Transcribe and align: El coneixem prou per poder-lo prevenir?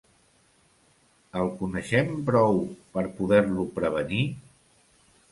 El 1.41 1.49
coneixem 1.59 2.09
prou 2.29 2.57
per 2.95 3.03
poder-lo 3.19 3.65
prevenir? 3.77 4.23